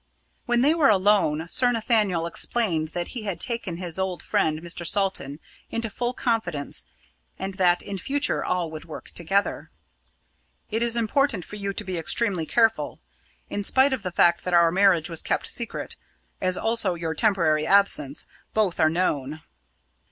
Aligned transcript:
When 0.47 0.61
they 0.61 0.73
were 0.73 0.89
alone, 0.89 1.47
Sir 1.47 1.71
Nathaniel 1.71 2.25
explained 2.25 2.87
that 2.87 3.09
he 3.09 3.21
had 3.21 3.39
taken 3.39 3.77
his 3.77 3.99
old 3.99 4.23
friend, 4.23 4.59
Mr. 4.63 4.83
Salton, 4.83 5.39
into 5.69 5.91
full 5.91 6.15
confidence, 6.15 6.87
and 7.37 7.53
that 7.59 7.83
in 7.83 7.99
future 7.99 8.43
all 8.43 8.71
would 8.71 8.85
work 8.85 9.09
together. 9.09 9.69
"It 10.71 10.81
is 10.81 10.95
important 10.95 11.45
for 11.45 11.55
you 11.57 11.71
to 11.73 11.83
be 11.83 11.99
extremely 11.99 12.47
careful. 12.47 12.99
In 13.47 13.63
spite 13.63 13.93
of 13.93 14.01
the 14.01 14.11
fact 14.11 14.43
that 14.43 14.55
our 14.55 14.71
marriage 14.71 15.07
was 15.07 15.21
kept 15.21 15.45
secret, 15.45 15.95
as 16.41 16.57
also 16.57 16.95
your 16.95 17.13
temporary 17.13 17.67
absence, 17.67 18.25
both 18.55 18.79
are 18.79 18.89
known." 18.89 19.41